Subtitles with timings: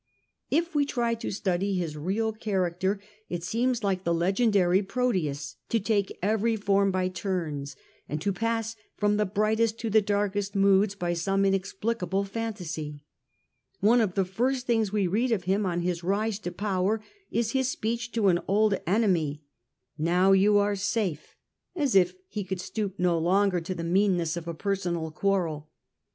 [0.49, 5.57] If we try to study his real character it seems, like But the legendary Proteus,
[5.69, 7.75] to take every form by turns,
[8.19, 12.23] to pass from the brightest to the dark ties were est moods by some inexplicable
[12.23, 13.05] fantasy.
[13.79, 16.51] One bS.'in?ed\y of the first things we read of him on his rise anJsTr^ge to
[16.51, 19.43] power is his speech to an old enemy,
[19.99, 20.01] caprices.
[20.01, 21.35] ^ Now you are safe,*
[21.75, 24.09] as if he could stoop no longer to the 62 llie Age of tJte Antonines,
[24.09, 24.09] a.
[24.09, 25.69] a meanness of a personal quarrel.